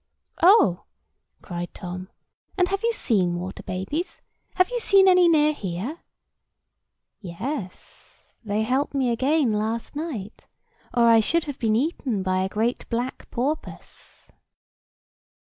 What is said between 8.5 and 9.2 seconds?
helped me